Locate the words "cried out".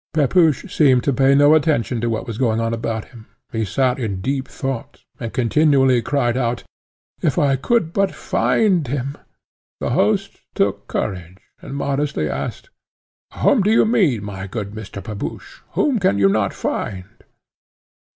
6.01-6.63